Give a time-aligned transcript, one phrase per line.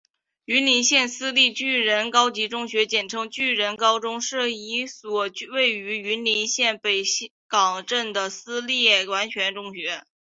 [0.45, 7.03] 云林县私立巨人高级中学简称巨人高中是一所位于云林县北
[7.47, 10.03] 港镇的私立完全中学。